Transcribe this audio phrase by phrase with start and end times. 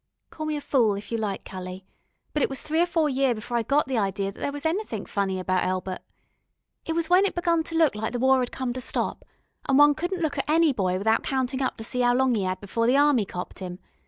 [0.31, 1.85] Call me a fool if you like, cully,
[2.33, 4.65] but it was three or four year before I got the idee that there was
[4.65, 5.99] anythink funny about Elbert.
[6.87, 9.23] It was when it begun to look as if the War 'ad come to stop,
[9.69, 12.43] an' one couldn't look at any boy without countin' up to see 'ow long 'e
[12.47, 13.77] 'ad before the Army copped 'im.